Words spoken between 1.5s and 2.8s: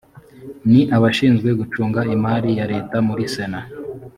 gucunga imari ya